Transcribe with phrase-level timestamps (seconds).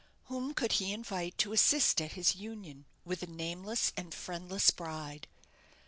[0.23, 5.27] Whom could he invite to assist at his union with a nameless and friendless bride?